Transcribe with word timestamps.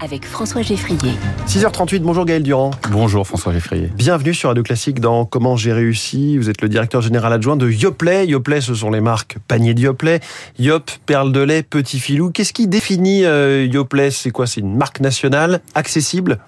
avec 0.00 0.24
François 0.24 0.62
Geffrier. 0.62 1.12
6h38, 1.46 2.00
bonjour 2.00 2.24
Gaël 2.24 2.42
Durand. 2.42 2.70
Bonjour 2.90 3.26
François 3.26 3.52
Geffrier. 3.52 3.90
Bienvenue 3.94 4.32
sur 4.32 4.48
Radio 4.48 4.62
Classique 4.62 5.00
dans 5.00 5.24
Comment 5.26 5.56
j'ai 5.56 5.72
réussi. 5.72 6.38
Vous 6.38 6.48
êtes 6.48 6.62
le 6.62 6.68
directeur 6.68 7.02
général 7.02 7.32
adjoint 7.32 7.56
de 7.56 7.68
Yoplait. 7.70 8.26
Yoplait, 8.26 8.60
ce 8.60 8.74
sont 8.74 8.90
les 8.90 9.00
marques 9.00 9.36
panier 9.46 9.74
de 9.74 9.80
Yoplait, 9.80 10.20
Yop, 10.58 10.90
Perle 11.04 11.32
de 11.32 11.40
lait, 11.40 11.62
Petit 11.62 12.00
Filou. 12.00 12.30
Qu'est-ce 12.30 12.52
qui 12.52 12.66
définit 12.66 13.24
euh, 13.24 13.66
Yoplait? 13.66 14.10
C'est 14.10 14.30
quoi? 14.30 14.46
C'est 14.46 14.60
une 14.60 14.76
marque 14.76 15.00
nationale, 15.00 15.60
accessible? 15.74 16.38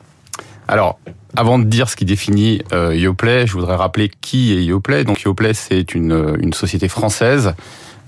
Alors, 0.67 0.99
avant 1.37 1.59
de 1.59 1.65
dire 1.65 1.91
ce 1.91 1.97
qui 1.97 2.05
définit 2.05 2.63
euh, 2.73 2.95
Yoplait, 2.95 3.47
je 3.47 3.53
voudrais 3.53 3.77
rappeler 3.77 4.11
qui 4.21 4.55
est 4.55 4.65
Yoplait. 4.65 5.05
Donc 5.05 5.23
Yoplait, 5.23 5.55
c'est 5.55 5.95
une, 5.95 6.37
une 6.41 6.53
société 6.55 6.89
française 6.89 7.55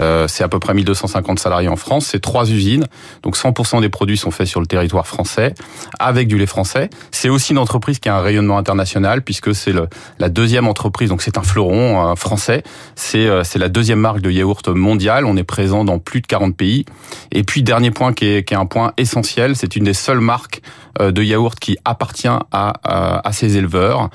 euh, 0.01 0.27
c'est 0.29 0.45
à 0.45 0.49
peu 0.49 0.59
près 0.59 0.75
1250 0.75 1.39
salariés 1.39 1.69
en 1.69 1.77
France. 1.77 2.07
C'est 2.07 2.21
trois 2.21 2.51
usines. 2.51 2.87
Donc 3.23 3.37
100% 3.37 3.81
des 3.81 3.89
produits 3.89 4.17
sont 4.17 4.31
faits 4.31 4.47
sur 4.47 4.61
le 4.61 4.67
territoire 4.67 5.07
français 5.07 5.55
avec 5.99 6.29
du 6.29 6.39
lait 6.39 6.47
français. 6.47 6.91
C'est 7.11 7.29
aussi 7.29 7.53
une 7.53 7.59
entreprise 7.59 7.99
qui 7.99 8.09
a 8.09 8.17
un 8.17 8.21
rayonnement 8.21 8.59
international 8.59 9.23
puisque 9.23 9.55
c'est 9.55 9.73
la 10.19 10.29
deuxième 10.29 10.67
entreprise. 10.67 11.09
Donc 11.09 11.23
c'est 11.23 11.39
un 11.39 11.43
fleuron 11.43 12.15
français. 12.17 12.63
C'est 12.97 13.27
euh, 13.27 13.43
la 13.55 13.69
deuxième 13.69 14.01
marque 14.01 14.21
de 14.21 14.31
yaourt 14.31 14.69
mondiale. 14.69 15.25
On 15.27 15.37
est 15.37 15.45
présent 15.45 15.85
dans 15.85 15.99
plus 15.99 16.21
de 16.21 16.27
40 16.27 16.57
pays. 16.57 16.85
Et 17.33 17.45
puis 17.45 17.63
dernier 17.63 17.91
point 17.91 18.13
qui 18.13 18.27
est, 18.27 18.45
qui 18.45 18.55
est 18.55 18.57
un 18.57 18.67
point 18.67 18.93
essentiel, 18.97 19.57
c'est 19.57 19.77
une 19.77 19.85
des 19.85 19.95
seules 19.95 20.21
marques 20.21 20.61
euh, 21.01 21.13
de 21.13 21.23
yaourt 21.23 21.59
qui 21.59 21.77
appartient 21.85 22.29
à, 22.29 22.43
à, 22.53 23.33
ses 23.33 23.57
éleveurs, 23.57 24.11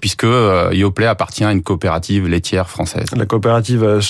puisque 0.00 0.26
Yoplait 0.72 1.06
appartient 1.06 1.44
à 1.44 1.52
une 1.52 1.62
coopérative 1.62 2.28
laitière 2.28 2.68
française. 2.68 3.06
La 3.16 3.26
coopérative 3.26 4.00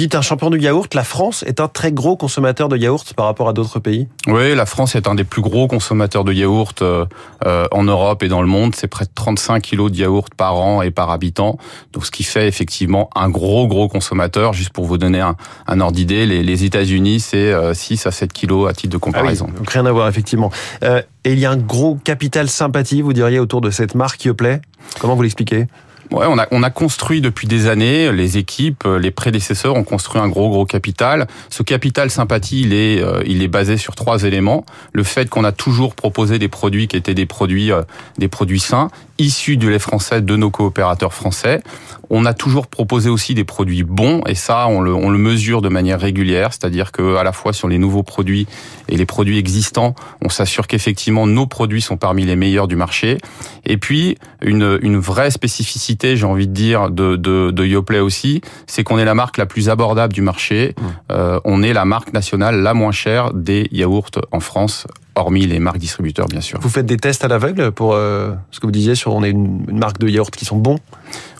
dites 0.00 0.14
un 0.14 0.22
champion 0.22 0.48
du 0.48 0.58
yaourt, 0.58 0.94
la 0.94 1.04
France 1.04 1.44
est 1.46 1.60
un 1.60 1.68
très 1.68 1.92
gros 1.92 2.16
consommateur 2.16 2.70
de 2.70 2.76
yaourt 2.78 3.12
par 3.12 3.26
rapport 3.26 3.48
à 3.48 3.52
d'autres 3.52 3.80
pays? 3.80 4.08
Oui, 4.26 4.54
la 4.54 4.64
France 4.64 4.94
est 4.94 5.06
un 5.06 5.14
des 5.14 5.24
plus 5.24 5.42
gros 5.42 5.68
consommateurs 5.68 6.24
de 6.24 6.32
yaourt 6.32 6.80
euh, 6.80 7.04
euh, 7.44 7.66
en 7.70 7.84
Europe 7.84 8.22
et 8.22 8.28
dans 8.28 8.40
le 8.40 8.48
monde. 8.48 8.74
C'est 8.74 8.88
près 8.88 9.04
de 9.04 9.10
35 9.14 9.60
kilos 9.62 9.92
de 9.92 9.98
yaourt 9.98 10.32
par 10.34 10.56
an 10.56 10.80
et 10.80 10.90
par 10.90 11.10
habitant. 11.10 11.58
Donc 11.92 12.06
ce 12.06 12.10
qui 12.10 12.22
fait 12.22 12.48
effectivement 12.48 13.10
un 13.14 13.28
gros, 13.28 13.66
gros 13.66 13.88
consommateur. 13.88 14.54
Juste 14.54 14.70
pour 14.70 14.86
vous 14.86 14.96
donner 14.96 15.20
un, 15.20 15.36
un 15.66 15.80
ordre 15.80 15.96
d'idée, 15.96 16.24
les, 16.24 16.42
les 16.42 16.64
États-Unis, 16.64 17.20
c'est 17.20 17.52
6 17.74 18.06
euh, 18.06 18.08
à 18.08 18.12
7 18.12 18.32
kilos 18.32 18.70
à 18.70 18.72
titre 18.72 18.94
de 18.94 18.98
comparaison. 18.98 19.46
Ah 19.48 19.52
oui, 19.52 19.58
donc 19.58 19.70
rien 19.70 19.84
à 19.84 19.92
voir 19.92 20.08
effectivement. 20.08 20.50
Euh, 20.82 21.02
et 21.24 21.32
il 21.34 21.38
y 21.38 21.44
a 21.44 21.50
un 21.50 21.58
gros 21.58 21.96
capital 22.02 22.48
sympathie, 22.48 23.02
vous 23.02 23.12
diriez, 23.12 23.38
autour 23.38 23.60
de 23.60 23.70
cette 23.70 23.94
marque 23.94 24.24
Yoplait? 24.24 24.62
Comment 24.98 25.14
vous 25.14 25.22
l'expliquez? 25.22 25.66
Ouais, 26.12 26.26
on 26.28 26.38
a, 26.38 26.48
on 26.50 26.64
a 26.64 26.70
construit 26.70 27.20
depuis 27.20 27.46
des 27.46 27.68
années, 27.68 28.10
les 28.10 28.36
équipes, 28.36 28.82
les 28.84 29.12
prédécesseurs 29.12 29.76
ont 29.76 29.84
construit 29.84 30.20
un 30.20 30.28
gros, 30.28 30.50
gros 30.50 30.66
capital. 30.66 31.28
Ce 31.50 31.62
capital 31.62 32.10
sympathie, 32.10 32.62
il 32.62 32.72
est, 32.72 33.00
euh, 33.00 33.22
il 33.26 33.44
est 33.44 33.48
basé 33.48 33.76
sur 33.76 33.94
trois 33.94 34.24
éléments. 34.24 34.66
Le 34.92 35.04
fait 35.04 35.30
qu'on 35.30 35.44
a 35.44 35.52
toujours 35.52 35.94
proposé 35.94 36.40
des 36.40 36.48
produits 36.48 36.88
qui 36.88 36.96
étaient 36.96 37.14
des 37.14 37.26
produits, 37.26 37.70
euh, 37.70 37.82
des 38.18 38.26
produits 38.26 38.58
sains, 38.58 38.88
issus 39.18 39.56
du 39.56 39.70
lait 39.70 39.78
français 39.78 40.20
de 40.20 40.34
nos 40.34 40.50
coopérateurs 40.50 41.14
français. 41.14 41.62
On 42.08 42.24
a 42.24 42.34
toujours 42.34 42.66
proposé 42.66 43.08
aussi 43.08 43.34
des 43.34 43.44
produits 43.44 43.84
bons, 43.84 44.22
et 44.26 44.34
ça, 44.34 44.66
on 44.66 44.80
le, 44.80 44.92
on 44.92 45.10
le 45.10 45.18
mesure 45.18 45.62
de 45.62 45.68
manière 45.68 46.00
régulière, 46.00 46.52
c'est-à-dire 46.52 46.90
que 46.90 47.16
à 47.16 47.22
la 47.22 47.32
fois 47.32 47.52
sur 47.52 47.68
les 47.68 47.78
nouveaux 47.78 48.02
produits 48.02 48.48
et 48.88 48.96
les 48.96 49.06
produits 49.06 49.38
existants, 49.38 49.94
on 50.24 50.28
s'assure 50.28 50.66
qu'effectivement 50.66 51.28
nos 51.28 51.46
produits 51.46 51.82
sont 51.82 51.96
parmi 51.96 52.24
les 52.24 52.34
meilleurs 52.34 52.66
du 52.66 52.74
marché. 52.74 53.18
Et 53.64 53.76
puis, 53.76 54.16
une, 54.42 54.78
une 54.82 54.98
vraie 54.98 55.30
spécificité 55.30 55.99
j'ai 56.02 56.24
envie 56.26 56.46
de 56.46 56.52
dire, 56.52 56.90
de, 56.90 57.16
de, 57.16 57.50
de 57.50 57.64
Yoplait 57.64 58.00
aussi, 58.00 58.40
c'est 58.66 58.82
qu'on 58.82 58.98
est 58.98 59.04
la 59.04 59.14
marque 59.14 59.36
la 59.36 59.46
plus 59.46 59.68
abordable 59.68 60.12
du 60.12 60.22
marché. 60.22 60.74
Mmh. 60.76 60.84
Euh, 61.12 61.40
on 61.44 61.62
est 61.62 61.72
la 61.72 61.84
marque 61.84 62.12
nationale 62.12 62.60
la 62.60 62.74
moins 62.74 62.92
chère 62.92 63.32
des 63.32 63.68
yaourts 63.72 64.10
en 64.32 64.40
France 64.40 64.86
hormis 65.14 65.46
les 65.46 65.58
marques 65.58 65.78
distributeurs, 65.78 66.26
bien 66.26 66.40
sûr. 66.40 66.58
Vous 66.60 66.68
faites 66.68 66.86
des 66.86 66.96
tests 66.96 67.24
à 67.24 67.28
l'aveugle 67.28 67.72
pour 67.72 67.94
euh, 67.94 68.32
ce 68.50 68.60
que 68.60 68.66
vous 68.66 68.72
disiez 68.72 68.94
sur 68.94 69.14
on 69.14 69.22
est 69.22 69.30
une, 69.30 69.66
marque 69.72 69.98
de 69.98 70.08
yaourt 70.08 70.34
qui 70.34 70.44
sont 70.44 70.56
bons 70.56 70.78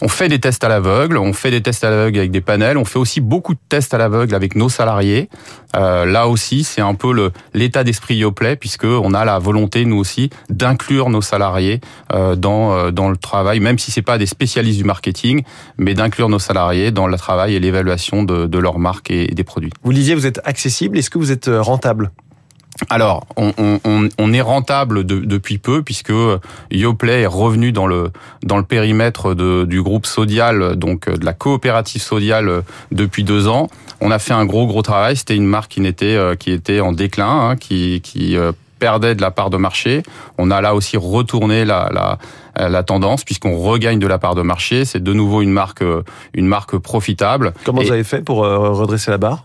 On 0.01 0.09
fait 0.09 0.29
des 0.29 0.39
tests 0.39 0.65
à 0.65 0.69
l'aveugle, 0.69 1.17
on 1.17 1.33
fait 1.33 1.51
des 1.51 1.61
tests 1.61 1.85
à 1.85 1.91
l'aveugle 1.91 2.19
avec 2.19 2.31
des 2.31 2.41
panels, 2.41 2.77
on 2.77 2.85
fait 2.85 2.99
aussi 2.99 3.21
beaucoup 3.21 3.55
de 3.55 3.61
tests 3.69 3.95
à 3.95 3.99
l'aveugle 3.99 4.35
avec 4.35 4.57
nos 4.57 4.69
salariés. 4.69 5.29
Euh, 5.77 6.05
là 6.05 6.29
aussi, 6.29 6.65
c'est 6.65 6.81
un 6.81 6.95
peu 6.95 7.31
l'état 7.55 7.85
d'esprit 7.85 8.17
Yoplait, 8.17 8.57
puisque 8.57 8.85
on 8.85 9.15
a 9.15 9.25
la 9.25 9.39
volonté, 9.39 9.85
nous 9.85 9.97
aussi, 9.97 10.31
d'inclure 10.49 11.11
nos 11.11 11.23
salariés 11.23 11.81
euh, 12.13 12.35
dans, 12.37 12.91
dans 12.91 13.09
le 13.09 13.17
travail, 13.17 13.61
même 13.61 13.79
si 13.79 13.91
c'est 13.91 14.03
pas 14.03 14.19
des 14.19 14.27
spécialistes 14.27 14.79
du 14.79 14.85
marketing, 14.85 15.43
mais 15.79 15.95
d'inclure 15.95 16.29
nos 16.29 16.39
salariés 16.39 16.91
dans 16.91 17.07
le 17.07 17.17
travail 17.17 17.55
et 17.55 17.61
l'évaluation 17.61 18.25
de, 18.25 18.47
de 18.47 18.59
leur 18.59 18.79
marque 18.79 19.11
et, 19.11 19.31
et 19.31 19.35
des 19.35 19.45
produits. 19.45 19.71
Vous 19.85 19.93
disiez, 19.93 20.15
vous 20.15 20.27
êtes 20.27 20.41
accessible, 20.45 20.99
est-ce 20.99 21.11
que 21.11 21.19
vous 21.19 21.31
êtes 21.33 21.51
rentable? 21.53 22.11
Alors, 22.89 23.27
on, 23.37 23.53
on, 23.59 24.09
on, 24.19 24.33
est 24.33 24.41
rentable 24.41 25.05
de, 25.05 25.19
depuis 25.19 25.59
peu 25.59 25.83
puisque 25.83 26.13
Yoplait 26.71 27.23
est 27.23 27.27
revenu 27.27 27.73
dans 27.73 27.87
le 27.87 28.11
dans 28.43 28.57
le 28.57 28.65
périmètre 28.65 29.35
de, 29.35 29.65
du 29.65 29.83
groupe 29.83 30.07
Sodial, 30.07 30.77
donc 30.77 31.09
de 31.09 31.25
la 31.25 31.33
coopérative 31.35 32.01
Sodial 32.01 32.63
depuis 32.91 33.23
deux 33.23 33.49
ans. 33.49 33.69
On 34.01 34.11
a 34.11 34.19
fait 34.19 34.33
un 34.33 34.47
gros 34.47 34.67
gros 34.67 34.83
travail. 34.83 35.17
C'était 35.17 35.37
une 35.37 35.47
marque 35.47 35.73
qui 35.73 35.81
n'était 35.81 36.17
euh, 36.17 36.35
qui 36.37 36.53
était 36.53 36.81
en 36.81 36.93
déclin, 36.93 37.51
hein, 37.51 37.57
qui 37.57 38.01
qui 38.01 38.37
euh, 38.37 38.53
perdait 38.79 39.15
de 39.15 39.21
la 39.21 39.31
part 39.31 39.51
de 39.51 39.59
marché. 39.59 40.03
On 40.39 40.51
a 40.51 40.63
là 40.63 40.75
aussi 40.75 40.97
retourné 40.97 41.67
la, 41.67 41.91
la, 41.93 42.69
la 42.69 42.83
tendance 42.83 43.25
puisqu'on 43.25 43.59
regagne 43.59 43.99
de 43.99 44.07
la 44.07 44.19
part 44.19 44.35
de 44.35 44.43
marché. 44.43 44.87
C'est 44.87 45.03
de 45.03 45.13
nouveau 45.13 45.43
une 45.43 45.53
marque 45.53 45.85
une 46.33 46.47
marque 46.47 46.79
profitable. 46.79 47.53
Comment 47.65 47.83
vous 47.83 47.93
avez 47.93 48.05
fait 48.05 48.23
pour 48.23 48.43
euh, 48.43 48.71
redresser 48.71 49.11
la 49.11 49.19
barre? 49.19 49.45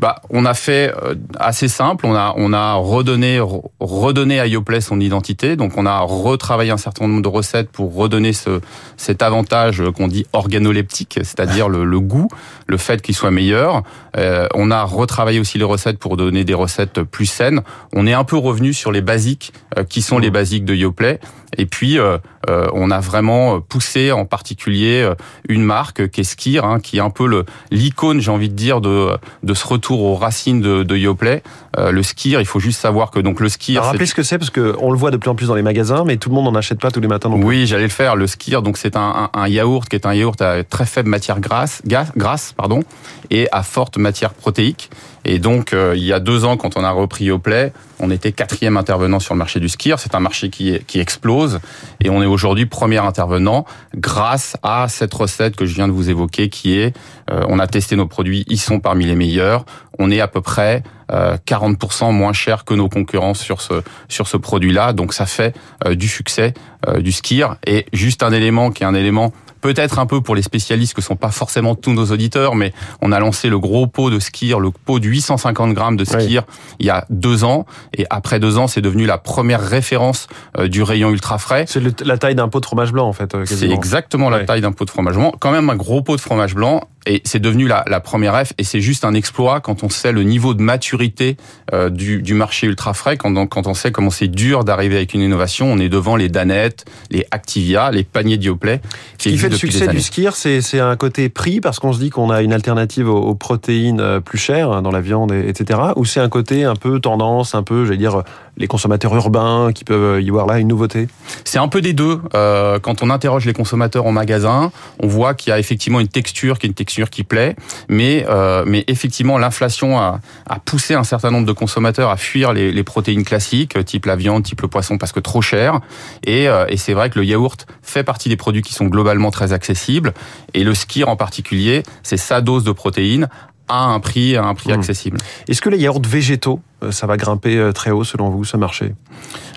Bah, 0.00 0.16
on 0.30 0.44
a 0.44 0.54
fait 0.54 0.92
euh, 1.02 1.14
assez 1.38 1.68
simple. 1.68 2.06
On 2.06 2.14
a, 2.14 2.34
on 2.36 2.52
a 2.52 2.74
redonné, 2.74 3.40
redonné 3.80 4.40
à 4.40 4.46
Yoplait 4.46 4.80
son 4.80 5.00
identité. 5.00 5.56
Donc, 5.56 5.76
on 5.76 5.86
a 5.86 6.00
retravaillé 6.00 6.70
un 6.70 6.76
certain 6.76 7.06
nombre 7.06 7.22
de 7.22 7.28
recettes 7.28 7.70
pour 7.70 7.94
redonner 7.94 8.32
ce, 8.32 8.60
cet 8.96 9.22
avantage 9.22 9.82
qu'on 9.96 10.08
dit 10.08 10.26
organoleptique, 10.32 11.20
c'est-à-dire 11.22 11.68
le, 11.68 11.84
le, 11.84 12.00
goût, 12.00 12.28
le 12.66 12.76
fait 12.76 13.02
qu'il 13.02 13.14
soit 13.14 13.30
meilleur. 13.30 13.82
Euh, 14.16 14.46
on 14.54 14.70
a 14.70 14.82
retravaillé 14.82 15.38
aussi 15.40 15.58
les 15.58 15.64
recettes 15.64 15.98
pour 15.98 16.16
donner 16.16 16.44
des 16.44 16.54
recettes 16.54 17.02
plus 17.02 17.26
saines. 17.26 17.62
On 17.92 18.06
est 18.06 18.12
un 18.12 18.24
peu 18.24 18.36
revenu 18.36 18.72
sur 18.72 18.92
les 18.92 19.00
basiques, 19.00 19.52
euh, 19.78 19.84
qui 19.84 20.02
sont 20.02 20.18
les 20.18 20.30
mmh. 20.30 20.32
basiques 20.32 20.64
de 20.64 20.74
Yoplait. 20.74 21.20
Et 21.58 21.66
puis, 21.66 21.98
euh, 21.98 22.18
euh, 22.48 22.68
on 22.72 22.90
a 22.90 23.00
vraiment 23.00 23.60
poussé 23.60 24.12
en 24.12 24.24
particulier 24.24 25.08
une 25.48 25.62
marque 25.62 26.08
qui 26.08 26.20
est 26.20 26.24
Skir, 26.24 26.64
hein, 26.64 26.80
qui 26.80 26.98
est 26.98 27.00
un 27.00 27.10
peu 27.10 27.26
le 27.26 27.44
l'icône, 27.70 28.20
j'ai 28.20 28.30
envie 28.30 28.48
de 28.48 28.54
dire, 28.54 28.80
de, 28.80 29.10
de 29.42 29.54
ce 29.54 29.66
retour 29.66 30.02
aux 30.02 30.14
racines 30.14 30.60
de, 30.60 30.82
de 30.82 30.96
Yoplait. 30.96 31.42
Euh, 31.76 31.90
le 31.90 32.02
Skir, 32.02 32.40
il 32.40 32.46
faut 32.46 32.60
juste 32.60 32.80
savoir 32.80 33.10
que 33.10 33.20
donc 33.20 33.40
le 33.40 33.48
Skir... 33.48 33.82
Rappelez 33.82 34.06
ce 34.06 34.14
que 34.14 34.22
c'est, 34.22 34.38
parce 34.38 34.50
qu'on 34.50 34.90
le 34.90 34.98
voit 34.98 35.10
de 35.10 35.16
plus 35.16 35.30
en 35.30 35.34
plus 35.34 35.48
dans 35.48 35.54
les 35.54 35.62
magasins, 35.62 36.04
mais 36.06 36.16
tout 36.16 36.28
le 36.28 36.34
monde 36.34 36.44
n'en 36.44 36.54
achète 36.54 36.80
pas 36.80 36.90
tous 36.90 37.00
les 37.00 37.08
matins 37.08 37.28
non 37.28 37.38
plus. 37.38 37.46
Oui, 37.46 37.66
j'allais 37.66 37.84
le 37.84 37.88
faire. 37.88 38.16
Le 38.16 38.26
Skir, 38.26 38.62
donc 38.62 38.76
c'est 38.76 38.96
un, 38.96 39.30
un, 39.32 39.40
un, 39.40 39.48
yaourt 39.48 39.88
qui 39.88 39.96
est 39.96 40.06
un 40.06 40.14
yaourt 40.14 40.40
à 40.40 40.62
très 40.64 40.86
faible 40.86 41.08
matière 41.08 41.40
grasse, 41.40 41.82
grasse 42.16 42.52
pardon, 42.56 42.82
et 43.30 43.48
à 43.52 43.62
forte 43.62 43.98
matière 43.98 44.34
protéique. 44.34 44.90
Et 45.24 45.38
donc, 45.38 45.72
euh, 45.72 45.94
il 45.96 46.04
y 46.04 46.12
a 46.12 46.20
deux 46.20 46.44
ans, 46.44 46.56
quand 46.56 46.76
on 46.76 46.84
a 46.84 46.90
repris 46.90 47.26
Yoplait, 47.26 47.72
on 47.98 48.10
était 48.10 48.32
quatrième 48.32 48.76
intervenant 48.76 49.20
sur 49.20 49.34
le 49.34 49.38
marché 49.38 49.60
du 49.60 49.68
skier. 49.68 49.94
C'est 49.98 50.14
un 50.14 50.20
marché 50.20 50.50
qui, 50.50 50.78
qui 50.86 51.00
explose. 51.00 51.60
Et 52.02 52.10
on 52.10 52.22
est 52.22 52.26
aujourd'hui 52.26 52.66
premier 52.66 52.98
intervenant 52.98 53.64
grâce 53.96 54.56
à 54.62 54.88
cette 54.88 55.14
recette 55.14 55.56
que 55.56 55.64
je 55.64 55.74
viens 55.74 55.88
de 55.88 55.92
vous 55.92 56.10
évoquer 56.10 56.48
qui 56.48 56.78
est, 56.78 56.94
euh, 57.30 57.44
on 57.48 57.58
a 57.58 57.66
testé 57.66 57.96
nos 57.96 58.06
produits, 58.06 58.44
ils 58.48 58.60
sont 58.60 58.80
parmi 58.80 59.06
les 59.06 59.14
meilleurs. 59.14 59.64
On 59.98 60.10
est 60.10 60.20
à 60.20 60.28
peu 60.28 60.40
près 60.40 60.82
euh, 61.12 61.36
40% 61.46 62.12
moins 62.12 62.32
cher 62.32 62.64
que 62.64 62.74
nos 62.74 62.88
concurrents 62.88 63.34
sur 63.34 63.60
ce, 63.60 63.82
sur 64.08 64.26
ce 64.26 64.36
produit-là. 64.36 64.92
Donc 64.92 65.12
ça 65.12 65.26
fait 65.26 65.54
euh, 65.86 65.94
du 65.94 66.08
succès 66.08 66.54
euh, 66.88 67.00
du 67.00 67.12
skier. 67.12 67.46
Et 67.66 67.86
juste 67.92 68.22
un 68.22 68.32
élément 68.32 68.70
qui 68.70 68.82
est 68.82 68.86
un 68.86 68.94
élément 68.94 69.32
peut-être 69.64 69.98
un 69.98 70.04
peu 70.04 70.20
pour 70.20 70.34
les 70.34 70.42
spécialistes 70.42 70.92
que 70.92 71.00
sont 71.00 71.16
pas 71.16 71.30
forcément 71.30 71.74
tous 71.74 71.94
nos 71.94 72.04
auditeurs, 72.12 72.54
mais 72.54 72.74
on 73.00 73.12
a 73.12 73.18
lancé 73.18 73.48
le 73.48 73.58
gros 73.58 73.86
pot 73.86 74.10
de 74.10 74.18
skier, 74.18 74.54
le 74.60 74.70
pot 74.70 74.98
de 74.98 75.06
850 75.06 75.72
grammes 75.72 75.96
de 75.96 76.04
skier 76.04 76.40
oui. 76.40 76.54
il 76.80 76.86
y 76.86 76.90
a 76.90 77.06
deux 77.08 77.44
ans. 77.44 77.64
Et 77.96 78.04
après 78.10 78.38
deux 78.40 78.58
ans, 78.58 78.66
c'est 78.66 78.82
devenu 78.82 79.06
la 79.06 79.16
première 79.16 79.62
référence 79.62 80.28
euh, 80.58 80.68
du 80.68 80.82
rayon 80.82 81.08
ultra 81.08 81.38
frais. 81.38 81.64
C'est 81.66 82.02
la 82.04 82.18
taille 82.18 82.34
d'un 82.34 82.48
pot 82.48 82.60
de 82.60 82.66
fromage 82.66 82.92
blanc, 82.92 83.08
en 83.08 83.14
fait. 83.14 83.34
Euh, 83.34 83.46
c'est 83.46 83.70
exactement 83.70 84.28
la 84.28 84.44
taille 84.44 84.60
d'un 84.60 84.72
pot 84.72 84.84
de 84.84 84.90
fromage 84.90 85.14
blanc. 85.14 85.32
Quand 85.40 85.50
même 85.50 85.70
un 85.70 85.76
gros 85.76 86.02
pot 86.02 86.16
de 86.16 86.20
fromage 86.20 86.54
blanc 86.54 86.82
et 87.06 87.22
c'est 87.24 87.38
devenu 87.38 87.66
la, 87.66 87.84
la, 87.86 88.00
première 88.00 88.46
F 88.46 88.52
et 88.58 88.64
c'est 88.64 88.80
juste 88.80 89.04
un 89.04 89.14
exploit 89.14 89.60
quand 89.60 89.82
on 89.82 89.88
sait 89.88 90.12
le 90.12 90.22
niveau 90.22 90.54
de 90.54 90.62
maturité 90.62 91.36
euh, 91.72 91.90
du, 91.90 92.22
du, 92.22 92.34
marché 92.34 92.66
ultra 92.66 92.94
frais, 92.94 93.16
quand 93.16 93.36
on, 93.36 93.46
quand 93.46 93.66
on 93.66 93.74
sait 93.74 93.92
comment 93.92 94.10
c'est 94.10 94.28
dur 94.28 94.64
d'arriver 94.64 94.96
avec 94.96 95.14
une 95.14 95.20
innovation, 95.20 95.70
on 95.70 95.78
est 95.78 95.88
devant 95.88 96.16
les 96.16 96.28
Danettes, 96.28 96.84
les 97.10 97.26
Activia, 97.30 97.90
les 97.90 98.04
paniers 98.04 98.38
Dioplay. 98.38 98.80
Ce 99.18 99.28
qui 99.28 99.38
fait 99.38 99.48
le 99.48 99.56
succès 99.56 99.88
du 99.88 100.00
skier, 100.00 100.30
c'est 100.34 100.80
un 100.80 100.96
côté 100.96 101.28
prix 101.28 101.60
parce 101.60 101.78
qu'on 101.78 101.92
se 101.92 101.98
dit 101.98 102.10
qu'on 102.10 102.30
a 102.30 102.42
une 102.42 102.52
alternative 102.52 103.08
aux, 103.08 103.18
aux, 103.18 103.34
protéines 103.34 104.00
euh, 104.00 104.20
plus 104.20 104.38
chères 104.38 104.70
hein, 104.70 104.82
dans 104.82 104.90
la 104.90 105.00
viande, 105.00 105.32
etc. 105.32 105.80
Ou 105.96 106.04
c'est 106.04 106.20
un 106.20 106.28
côté 106.28 106.64
un 106.64 106.76
peu 106.76 107.00
tendance, 107.00 107.54
un 107.54 107.62
peu, 107.62 107.84
j'allais 107.84 107.98
dire, 107.98 108.22
les 108.56 108.66
consommateurs 108.66 109.14
urbains 109.14 109.72
qui 109.74 109.84
peuvent 109.84 110.22
y 110.22 110.30
voir 110.30 110.46
là 110.46 110.58
une 110.58 110.68
nouveauté? 110.68 111.08
C'est 111.44 111.58
un 111.58 111.68
peu 111.68 111.80
des 111.80 111.92
deux. 111.92 112.20
Euh, 112.34 112.78
quand 112.78 113.02
on 113.02 113.10
interroge 113.10 113.44
les 113.46 113.52
consommateurs 113.52 114.06
en 114.06 114.12
magasin, 114.12 114.70
on 115.02 115.06
voit 115.06 115.34
qu'il 115.34 115.50
y 115.50 115.52
a 115.52 115.58
effectivement 115.58 116.00
une 116.00 116.08
texture 116.08 116.58
qui 116.58 116.66
est 116.66 116.68
une 116.68 116.74
texture 116.74 116.93
texture 116.94 117.10
qui 117.10 117.24
plaît, 117.24 117.56
mais 117.88 118.24
euh, 118.28 118.62
mais 118.66 118.84
effectivement 118.86 119.36
l'inflation 119.36 119.98
a, 119.98 120.20
a 120.46 120.58
poussé 120.60 120.94
un 120.94 121.02
certain 121.02 121.32
nombre 121.32 121.46
de 121.46 121.52
consommateurs 121.52 122.10
à 122.10 122.16
fuir 122.16 122.52
les, 122.52 122.70
les 122.70 122.84
protéines 122.84 123.24
classiques, 123.24 123.84
type 123.84 124.06
la 124.06 124.14
viande, 124.14 124.44
type 124.44 124.62
le 124.62 124.68
poisson, 124.68 124.96
parce 124.96 125.10
que 125.10 125.18
trop 125.20 125.42
cher. 125.42 125.80
Et, 126.24 126.48
euh, 126.48 126.66
et 126.68 126.76
c'est 126.76 126.94
vrai 126.94 127.10
que 127.10 127.18
le 127.18 127.24
yaourt 127.24 127.66
fait 127.82 128.04
partie 128.04 128.28
des 128.28 128.36
produits 128.36 128.62
qui 128.62 128.74
sont 128.74 128.86
globalement 128.86 129.32
très 129.32 129.52
accessibles. 129.52 130.14
Et 130.54 130.62
le 130.62 130.72
skir 130.72 131.08
en 131.08 131.16
particulier, 131.16 131.82
c'est 132.04 132.16
sa 132.16 132.40
dose 132.40 132.62
de 132.62 132.72
protéines 132.72 133.28
à 133.66 133.84
un 133.86 133.98
prix, 133.98 134.36
à 134.36 134.44
un 134.44 134.54
prix 134.54 134.70
Mmh. 134.70 134.78
accessible. 134.78 135.18
Est-ce 135.48 135.62
que 135.62 135.70
les 135.70 135.78
yaourts 135.78 136.02
végétaux, 136.06 136.60
euh, 136.82 136.92
ça 136.92 137.06
va 137.06 137.16
grimper 137.16 137.70
très 137.74 137.90
haut 137.90 138.04
selon 138.04 138.28
vous, 138.30 138.44
ce 138.44 138.56
marché? 138.56 138.94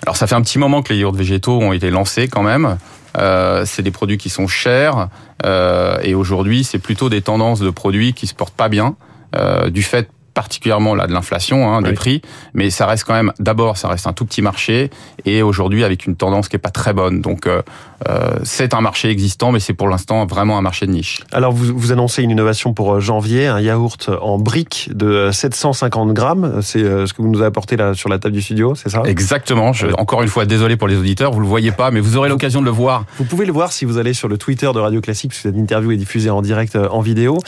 Alors 0.02 0.16
ça 0.16 0.26
fait 0.26 0.36
un 0.36 0.42
petit 0.42 0.58
moment 0.58 0.82
que 0.82 0.92
les 0.92 1.00
yaourts 1.00 1.14
végétaux 1.14 1.60
ont 1.60 1.74
été 1.74 1.92
lancés 1.92 2.28
quand 2.28 2.42
même. 2.44 2.78
Euh, 3.18 3.64
c'est 3.66 3.82
des 3.82 3.92
produits 3.92 4.18
qui 4.18 4.30
sont 4.30 4.48
chers 4.48 5.10
euh, 5.46 5.98
et 6.04 6.14
aujourd'hui 6.14 6.64
c'est 6.64 6.80
plutôt 6.80 7.10
des 7.10 7.22
tendances 7.22 7.60
de 7.60 7.70
produits 7.70 8.14
qui 8.14 8.28
se 8.28 8.34
portent 8.34 8.56
pas 8.56 8.70
bien 8.70 8.96
euh, 9.36 9.70
du 9.70 9.82
fait 9.82 10.10
particulièrement 10.38 10.94
là 10.94 11.08
de 11.08 11.14
l'inflation 11.14 11.58
hein, 11.74 11.82
des 11.82 11.90
Oui. 11.90 11.96
prix, 11.96 12.22
mais 12.54 12.70
ça 12.70 12.86
reste 12.86 13.06
quand 13.06 13.16
même 13.16 13.32
d'abord 13.40 13.76
ça 13.78 13.88
reste 13.88 14.06
un 14.06 14.14
tout 14.14 14.24
petit 14.26 14.44
marché 14.44 14.92
et 15.26 15.42
aujourd'hui 15.42 15.84
avec 15.84 16.06
une 16.06 16.16
tendance 16.16 16.48
qui 16.48 16.56
est 16.56 16.60
pas 16.60 16.70
très 16.70 16.94
bonne. 16.94 17.22
Donc 17.22 17.48
euh, 17.48 17.64
euh, 18.08 18.38
c'est 18.44 18.76
un 18.76 18.82
marché 18.82 19.10
existant, 19.10 19.52
mais 19.52 19.60
c'est 19.60 19.74
pour 19.74 19.88
l'instant 19.88 20.28
vraiment 20.28 20.56
un 20.60 20.62
marché 20.62 20.86
de 20.86 20.92
niche. 20.92 21.22
Alors, 21.32 21.52
vous, 21.52 21.76
vous 21.76 21.92
annoncez 21.92 22.22
une 22.22 22.30
innovation 22.30 22.74
pour 22.74 22.94
euh, 22.94 23.00
janvier, 23.00 23.48
un 23.48 23.60
yaourt 23.60 24.12
en 24.22 24.38
briques 24.38 24.90
de 24.94 25.08
euh, 25.08 25.32
750 25.32 26.14
grammes. 26.14 26.60
C'est 26.62 26.84
ce 26.84 27.12
que 27.14 27.22
vous 27.24 27.30
nous 27.30 27.40
avez 27.40 27.48
apporté 27.48 27.76
là 27.76 27.96
sur 27.96 28.10
la 28.10 28.20
table 28.20 28.36
du 28.36 28.42
studio, 28.44 28.76
c'est 28.76 28.90
ça? 28.90 29.02
Exactement. 29.06 29.74
Je, 29.74 29.88
encore 29.98 30.22
une 30.22 30.28
fois, 30.28 30.46
désolé 30.46 30.78
pour 30.78 30.88
les 30.88 30.98
auditeurs, 30.98 31.32
vous 31.32 31.40
le 31.40 31.48
voyez 31.48 31.72
pas, 31.72 31.90
mais 31.90 32.00
vous 32.00 32.18
aurez 32.18 32.30
l'occasion 32.30 32.60
de 32.62 32.66
le 32.66 32.72
voir 32.72 33.06
Vous 33.18 33.26
pouvez 33.26 33.46
le 33.48 33.54
voir 33.54 33.72
si 33.72 33.86
vous 33.86 33.98
allez 33.98 34.14
sur 34.14 34.28
le 34.28 34.38
Twitter 34.38 34.70
de 34.72 34.80
Radio 34.80 35.02
Classique, 35.02 35.32
parce 35.32 35.42
que 35.42 35.50
cette 35.50 35.58
interview 35.58 35.92
est 35.92 35.98
diffusée 35.98 36.30
en 36.30 36.42
direct 36.44 36.76
en 36.76 37.02
vidéo. 37.02 37.40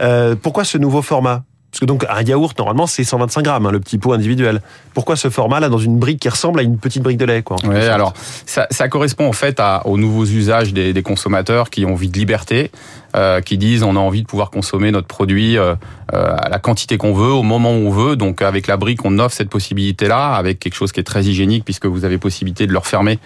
Euh, 0.00 0.34
pourquoi 0.40 0.64
ce 0.64 0.78
nouveau 0.78 1.02
format? 1.02 1.42
Parce 1.70 1.80
que 1.80 1.84
donc 1.84 2.06
un 2.08 2.22
yaourt, 2.22 2.58
normalement, 2.58 2.86
c'est 2.86 3.04
125 3.04 3.42
grammes, 3.42 3.66
hein, 3.66 3.70
le 3.70 3.80
petit 3.80 3.98
pot 3.98 4.12
individuel. 4.12 4.62
Pourquoi 4.94 5.16
ce 5.16 5.28
format-là 5.28 5.68
dans 5.68 5.78
une 5.78 5.98
brique 5.98 6.20
qui 6.20 6.28
ressemble 6.28 6.60
à 6.60 6.62
une 6.62 6.78
petite 6.78 7.02
brique 7.02 7.18
de 7.18 7.26
lait 7.26 7.42
quoi, 7.42 7.56
Oui, 7.64 7.76
alors 7.76 8.14
ça, 8.46 8.66
ça 8.70 8.88
correspond 8.88 9.28
en 9.28 9.32
fait 9.32 9.60
à, 9.60 9.86
aux 9.86 9.98
nouveaux 9.98 10.24
usages 10.24 10.72
des, 10.72 10.94
des 10.94 11.02
consommateurs 11.02 11.68
qui 11.68 11.84
ont 11.84 11.92
envie 11.92 12.08
de 12.08 12.18
liberté, 12.18 12.70
euh, 13.14 13.42
qui 13.42 13.58
disent 13.58 13.82
on 13.82 13.96
a 13.96 13.98
envie 13.98 14.22
de 14.22 14.26
pouvoir 14.26 14.50
consommer 14.50 14.90
notre 14.90 15.06
produit 15.06 15.58
euh, 15.58 15.74
euh, 16.14 16.36
à 16.38 16.48
la 16.48 16.58
quantité 16.58 16.96
qu'on 16.96 17.12
veut, 17.12 17.32
au 17.32 17.42
moment 17.42 17.72
où 17.72 17.86
on 17.86 17.90
veut. 17.90 18.16
Donc 18.16 18.40
avec 18.40 18.66
la 18.66 18.78
brique, 18.78 19.04
on 19.04 19.18
offre 19.18 19.34
cette 19.34 19.50
possibilité-là, 19.50 20.34
avec 20.34 20.58
quelque 20.60 20.74
chose 20.74 20.92
qui 20.92 21.00
est 21.00 21.04
très 21.04 21.24
hygiénique 21.24 21.66
puisque 21.66 21.86
vous 21.86 22.06
avez 22.06 22.16
possibilité 22.16 22.66
de 22.66 22.72
le 22.72 22.78
refermer 22.78 23.18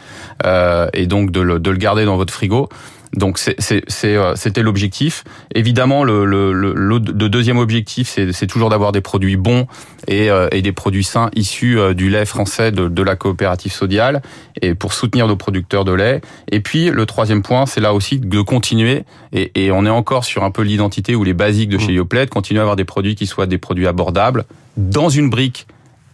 euh, 0.44 0.88
et 0.94 1.06
donc 1.06 1.30
de 1.30 1.40
le, 1.40 1.60
de 1.60 1.70
le 1.70 1.76
garder 1.76 2.04
dans 2.04 2.16
votre 2.16 2.34
frigo. 2.34 2.68
Donc 3.14 3.38
euh, 3.46 4.34
c'était 4.36 4.62
l'objectif. 4.62 5.24
Évidemment, 5.54 6.02
le, 6.02 6.24
le, 6.24 6.52
le, 6.52 6.74
le 6.74 6.98
deuxième 6.98 7.58
objectif, 7.58 8.08
c'est 8.08 8.46
toujours 8.46 8.70
d'avoir 8.70 8.92
des 8.92 9.02
produits 9.02 9.36
bons 9.36 9.66
et, 10.08 10.30
euh, 10.30 10.48
et 10.50 10.62
des 10.62 10.72
produits 10.72 11.04
sains 11.04 11.30
issus 11.34 11.78
euh, 11.78 11.92
du 11.92 12.08
lait 12.08 12.24
français 12.24 12.72
de, 12.72 12.88
de 12.88 13.02
la 13.02 13.14
coopérative 13.14 13.72
Sodial 13.72 14.22
et 14.62 14.74
pour 14.74 14.94
soutenir 14.94 15.28
nos 15.28 15.36
producteurs 15.36 15.84
de 15.84 15.92
lait. 15.92 16.22
Et 16.50 16.60
puis 16.60 16.90
le 16.90 17.04
troisième 17.04 17.42
point, 17.42 17.66
c'est 17.66 17.80
là 17.80 17.92
aussi 17.92 18.18
de 18.18 18.40
continuer 18.40 19.04
et, 19.32 19.52
et 19.54 19.70
on 19.70 19.84
est 19.84 19.90
encore 19.90 20.24
sur 20.24 20.42
un 20.42 20.50
peu 20.50 20.62
l'identité 20.62 21.14
ou 21.14 21.22
les 21.22 21.34
basiques 21.34 21.68
de 21.68 21.78
chez 21.78 21.92
Mmh. 21.92 21.96
Yoplait, 21.96 22.24
de 22.24 22.30
continuer 22.30 22.60
à 22.60 22.62
avoir 22.62 22.76
des 22.76 22.86
produits 22.86 23.14
qui 23.14 23.26
soient 23.26 23.46
des 23.46 23.58
produits 23.58 23.86
abordables 23.86 24.44
dans 24.78 25.10
une 25.10 25.28
brique 25.28 25.66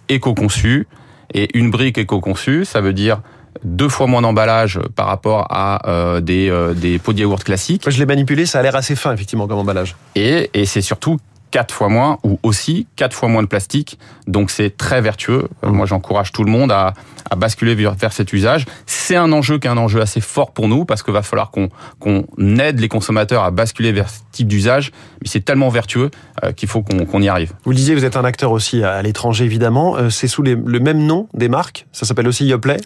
éco-conçue. 0.09 0.89
Et 1.35 1.57
une 1.57 1.71
brique 1.71 1.99
éco-conçue, 1.99 2.65
ça 2.65 2.81
veut 2.81 2.95
dire 2.95 3.21
deux 3.65 3.89
fois 3.89 4.07
moins 4.07 4.23
d'emballage 4.23 4.81
par 4.95 5.07
rapport 5.07 5.47
à 5.51 5.89
euh, 5.89 6.21
des, 6.21 6.51
euh, 6.51 6.75
des 6.75 6.99
pots 6.99 7.13
de 7.13 7.21
yaourt 7.21 7.43
classiques. 7.43 7.85
Moi, 7.85 7.93
je 7.93 7.99
l'ai 7.99 8.07
manipulé, 8.07 8.47
ça 8.47 8.59
a 8.59 8.63
l'air 8.63 8.77
assez 8.77 8.97
fin, 8.97 9.13
effectivement, 9.13 9.47
comme 9.47 9.59
emballage. 9.59 9.97
Et, 10.15 10.51
et 10.55 10.67
c'est 10.67 10.81
surtout 10.81 11.19
quatre 11.51 11.75
fois 11.75 11.89
moins 11.89 12.19
ou 12.25 12.39
aussi 12.43 12.87
quatre 12.97 13.15
fois 13.15 13.29
moins 13.29 13.43
de 13.43 13.49
plastique. 13.49 13.99
Donc 14.27 14.51
c'est 14.51 14.77
très 14.77 15.01
vertueux. 15.01 15.49
Euh, 15.65 15.69
Mhm. 15.69 15.77
Moi 15.77 15.87
j'encourage 15.87 16.33
tout 16.33 16.45
le 16.45 16.51
monde 16.51 16.71
à, 16.73 16.95
à 17.31 17.37
basculer 17.37 17.75
vers, 17.75 17.95
vers 17.95 18.13
cet 18.13 18.33
usage. 18.33 18.67
C'est 18.87 19.17
un 19.17 19.33
enjeu 19.33 19.59
qui 19.59 19.67
est 19.67 19.71
un 19.71 19.77
enjeu 19.77 20.01
assez 20.01 20.21
fort 20.21 20.53
pour 20.53 20.69
nous 20.69 20.85
parce 20.85 21.03
qu'il 21.03 21.13
va 21.15 21.23
falloir 21.23 21.51
qu'on 21.51 21.69
qu'on 21.99 22.25
aide 22.59 22.81
les 22.81 22.89
consommateurs 22.89 23.43
à 23.45 23.51
basculer 23.51 23.93
vers 23.93 24.09
ce 24.11 24.21
type 24.33 24.49
d'usage. 24.49 24.93
Mais 25.23 25.29
c'est 25.29 25.45
tellement 25.45 25.69
vertueux 25.69 26.11
euh, 26.45 26.53
qu'il 26.53 26.69
faut 26.69 26.83
qu'on 26.83 27.05
qu'on 27.07 27.23
y 27.23 27.29
arrive. 27.29 27.53
Vous 27.65 27.71
le 27.71 27.77
disiez, 27.77 27.95
vous 27.95 28.05
êtes 28.05 28.17
un 28.17 28.25
acteur 28.25 28.53
aussi 28.53 28.83
à, 28.83 28.93
à 28.95 29.03
l'étranger, 29.03 29.45
évidemment. 29.45 29.97
Euh, 29.97 30.11
c'est 30.11 30.29
sous 30.29 30.43
les- 30.43 30.55
le 30.57 30.81
même 30.81 30.99
nom 31.07 31.29
des 31.35 31.49
marques? 31.49 31.87
Ça 31.93 32.07
s'appelle 32.07 32.29
aussi 32.29 32.47
Yoplait? 32.47 32.79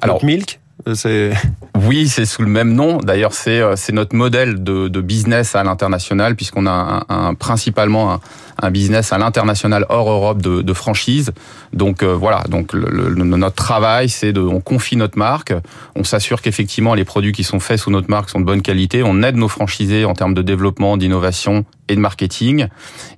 Alors- 0.00 0.24
Milk? 0.24 0.60
Euh, 0.86 0.94
C'est 0.94 1.32
Oui, 1.74 2.08
c'est 2.08 2.24
sous 2.26 2.42
le 2.42 2.48
même 2.48 2.72
nom. 2.74 2.98
D'ailleurs, 2.98 3.32
c'est 3.32 3.60
euh, 3.60 3.74
c'est 3.76 3.92
notre 3.92 4.14
modèle 4.14 4.62
de, 4.62 4.88
de 4.88 5.00
business 5.00 5.54
à 5.56 5.64
l'international, 5.64 6.36
puisqu'on 6.36 6.66
a 6.66 6.70
un, 6.70 7.04
un- 7.08 7.34
principalement 7.34 8.12
un, 8.12 8.20
un 8.62 8.70
business 8.70 9.12
à 9.12 9.18
l'international 9.18 9.86
hors 9.88 10.08
Europe 10.10 10.40
de, 10.42 10.62
de 10.62 10.72
franchise. 10.72 11.32
Donc 11.72 12.02
euh, 12.02 12.14
voilà. 12.14 12.44
Donc 12.48 12.72
le- 12.72 12.88
le- 12.88 13.14
notre 13.24 13.56
travail, 13.56 14.08
c'est 14.08 14.32
de, 14.32 14.40
on 14.40 14.60
confie 14.60 14.96
notre 14.96 15.18
marque, 15.18 15.52
on 15.96 16.04
s'assure 16.04 16.40
qu'effectivement 16.42 16.94
les 16.94 17.04
produits 17.04 17.32
qui 17.32 17.44
sont 17.44 17.60
faits 17.60 17.78
sous 17.78 17.90
notre 17.90 18.10
marque 18.10 18.30
sont 18.30 18.40
de 18.40 18.44
bonne 18.46 18.62
qualité. 18.62 19.02
On 19.04 19.22
aide 19.22 19.36
nos 19.36 19.48
franchisés 19.48 20.04
en 20.04 20.14
termes 20.14 20.34
de 20.34 20.42
développement, 20.42 20.96
d'innovation 20.96 21.64
et 21.88 21.94
de 21.96 22.00
marketing. 22.00 22.66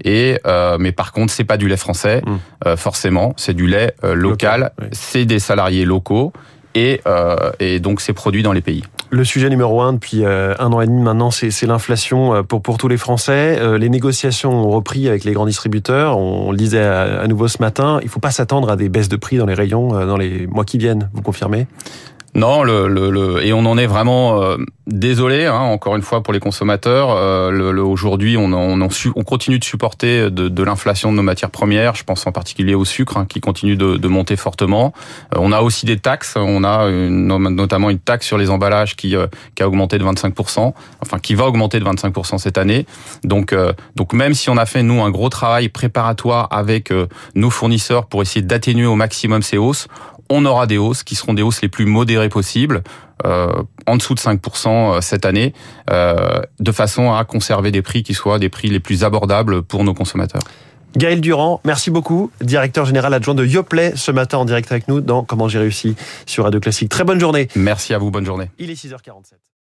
Et 0.05 0.39
euh, 0.47 0.77
mais 0.79 0.93
par 0.93 1.13
contre, 1.13 1.33
c'est 1.33 1.45
pas 1.45 1.57
du 1.59 1.69
lait 1.69 1.77
français, 1.77 2.23
Mm. 2.27 2.37
euh, 2.67 2.77
forcément. 2.77 3.35
C'est 3.37 3.55
du 3.55 3.67
lait 3.67 3.95
euh, 4.05 4.15
local. 4.15 4.61
Local, 4.61 4.73
oui. 4.81 4.87
C'est 4.93 5.25
des 5.27 5.39
salariés 5.39 5.85
locaux. 5.85 6.33
Et, 6.75 7.01
euh, 7.07 7.51
et 7.59 7.81
donc 7.81 8.01
c'est 8.01 8.13
produit 8.13 8.43
dans 8.43 8.53
les 8.53 8.61
pays. 8.61 8.85
le 9.11 9.25
sujet 9.25 9.51
numéro 9.51 9.81
un 9.81 9.95
depuis 9.95 10.25
euh, 10.25 10.55
un 10.61 10.73
an 10.73 10.81
et 10.81 10.87
demi 10.87 11.03
maintenant, 11.03 11.33
c'est 11.33 11.67
l'inflation 11.67 12.35
euh, 12.35 12.43
pour 12.43 12.63
pour 12.63 12.79
tous 12.79 12.87
les 12.87 12.97
Français. 12.97 13.59
Les 13.79 13.89
négociations 13.89 14.53
ont 14.53 14.71
repris 14.71 15.09
avec 15.09 15.25
les 15.25 15.33
grands 15.33 15.47
distributeurs. 15.47 16.17
On 16.17 16.53
le 16.53 16.57
disait 16.57 16.83
à, 16.85 17.21
à 17.21 17.27
nouveau 17.27 17.49
ce 17.49 17.59
matin. 17.61 17.99
Il 18.03 18.09
faut 18.09 18.21
pas 18.21 18.31
s'attendre 18.31 18.71
à 18.71 18.77
des 18.77 18.89
baisses 18.89 19.09
de 19.09 19.17
prix 19.17 19.37
dans 19.37 19.47
les 19.47 19.55
rayons 19.55 19.89
dans 20.07 20.17
les 20.17 20.47
mois 20.47 20.65
qui 20.65 20.79
viennent. 20.79 21.11
Vous 21.13 21.23
confirmez? 21.23 21.67
Non, 22.35 22.63
le, 22.63 22.87
le, 22.87 23.11
le- 23.11 23.45
et 23.45 23.53
on 23.53 23.67
en 23.67 23.77
est 23.77 23.87
vraiment 23.87 24.41
euh, 24.41 24.57
désolé, 24.87 25.47
hein, 25.47 25.59
encore 25.59 25.97
une 25.97 26.03
fois 26.03 26.23
pour 26.23 26.33
les 26.33 26.39
consommateurs. 26.39 27.11
Euh, 27.11 27.51
Aujourd'hui, 27.83 28.37
on, 28.37 28.89
continue 29.25 29.59
de 29.59 29.65
supporter 29.65 30.31
de, 30.31 30.63
l'inflation 30.63 31.11
de 31.11 31.17
nos 31.17 31.23
matières 31.23 31.51
premières. 31.51 31.97
Je 31.97 32.05
pense 32.05 32.27
en 32.27 32.33
particulier 32.33 32.75
au 32.75 32.85
sucre 32.85 33.17
hein, 33.17 33.27
qui 33.29 33.41
continue 33.41 33.77
de, 33.77 34.09
monter 34.09 34.37
fortement. 34.37 34.93
Euh, 35.35 35.39
on 35.41 35.51
a 35.51 35.61
aussi 35.61 35.87
des 35.87 35.99
taxes. 35.99 36.35
On 36.37 36.63
a 36.63 36.89
notamment 36.89 37.91
une 37.91 37.99
taxe 37.99 38.27
sur 38.27 38.39
les 38.39 38.49
emballages 38.49 38.95
qui, 38.95 39.17
euh, 39.17 39.27
qui 39.57 39.65
a 39.65 39.69
augmenté 39.69 39.99
de 39.99 40.05
25%, 40.05 40.73
enfin 41.01 41.19
qui 41.19 41.35
va 41.35 41.47
augmenter 41.47 41.81
de 41.81 41.85
25% 41.85 42.39
cette 42.39 42.59
année. 42.59 42.87
Donc, 43.25 43.55
donc 43.97 44.13
même 44.13 44.35
si 44.35 44.51
on 44.51 44.57
a 44.57 44.67
fait 44.67 44.83
nous 44.83 45.03
un 45.03 45.11
gros 45.11 45.29
travail 45.29 45.69
préparatoire 45.69 46.47
avec 46.53 46.93
nos 47.35 47.51
fournisseurs 47.51 48.07
pour 48.07 48.23
essayer 48.23 48.43
d'atténuer 48.43 48.87
au 48.87 48.95
maximum 48.95 49.43
ces 49.43 49.59
hausses, 49.59 49.89
on 50.31 50.45
aura 50.47 50.67
des 50.67 50.79
hausses 50.79 51.03
qui 51.03 51.17
seront 51.17 51.35
des 51.35 51.43
hausses 51.43 51.61
les 51.61 51.69
plus 51.69 51.85
modérées 51.85 52.29
possibles, 52.29 52.83
euh, 53.27 53.63
en 53.87 53.97
dessous 53.97 54.15
de 54.15 54.21
5% 54.21 55.01
cette 55.03 55.27
année, 55.27 55.53
euh, 55.91 56.41
de 56.61 56.73
façon 56.73 57.13
à 57.13 57.25
conserver 57.25 57.71
des 57.71 57.83
prix 57.83 58.03
qui 58.03 58.15
soient 58.15 58.39
des 58.39 58.49
prix 58.49 58.69
les 58.69 58.81
plus 58.81 59.05
abordables 59.05 59.63
pour 59.63 59.85
nos 59.85 59.93
consommateurs. 59.93 60.43
Gaël 60.97 61.21
Durand, 61.21 61.61
merci 61.65 61.91
beaucoup, 61.91 62.33
directeur 62.41 62.85
général 62.85 63.15
adjoint 63.15 63.35
de 63.35 63.45
Yoplait 63.45 63.93
ce 63.95 64.11
matin 64.11 64.39
en 64.39 64.45
direct 64.45 64.73
avec 64.73 64.89
nous 64.89 65.01
dans 65.01 65.23
Comment 65.23 65.49
j'ai 65.49 65.59
réussi 65.59 65.95
sur 66.27 66.45
Radio 66.45 66.59
Classique. 66.59 66.89
Très 66.89 67.05
bonne 67.05 67.21
journée. 67.21 67.49
Merci 67.55 67.95
à 67.95 67.99
vous, 67.99 68.11
bonne 68.11 68.27
journée. 68.27 68.47
Il 68.59 68.71
est 68.71 68.75
6h47. 68.75 69.51